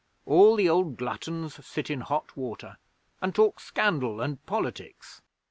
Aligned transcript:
All 0.25 0.55
the 0.55 0.67
old 0.67 0.97
gluttons 0.97 1.63
sit 1.63 1.87
in 1.91 2.01
hot 2.01 2.35
water, 2.35 2.79
and 3.21 3.35
talk 3.35 3.59
scandal 3.59 4.19
and 4.19 4.43
politics. 4.47 5.21